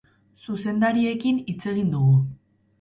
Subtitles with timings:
[0.45, 2.19] Zuzendariekin hitz egin dugu.